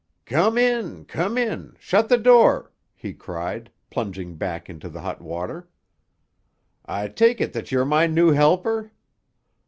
"Come 0.25 0.57
in, 0.57 1.05
come 1.05 1.37
in. 1.37 1.75
Shut 1.79 2.09
the 2.09 2.17
door," 2.17 2.71
he 2.95 3.13
cried, 3.13 3.69
plunging 3.91 4.35
back 4.35 4.67
into 4.67 4.89
the 4.89 5.01
hot 5.01 5.21
water. 5.21 5.69
"I 6.83 7.07
tak' 7.07 7.39
it 7.39 7.53
that 7.53 7.71
you're 7.71 7.85
my 7.85 8.07
new 8.07 8.31
helper? 8.31 8.93